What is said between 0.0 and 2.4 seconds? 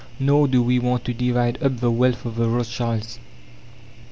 Nor do we want to divide up the wealth of